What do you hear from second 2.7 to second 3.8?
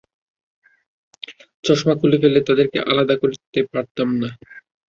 আর আলাদা করতে